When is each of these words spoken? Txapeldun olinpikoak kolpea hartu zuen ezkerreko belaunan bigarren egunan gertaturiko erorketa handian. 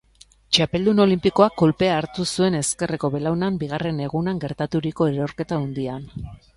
Txapeldun 0.55 1.01
olinpikoak 1.05 1.55
kolpea 1.63 1.93
hartu 1.99 2.27
zuen 2.37 2.59
ezkerreko 2.61 3.13
belaunan 3.19 3.63
bigarren 3.67 4.03
egunan 4.09 4.45
gertaturiko 4.49 5.15
erorketa 5.15 5.65
handian. 5.67 6.15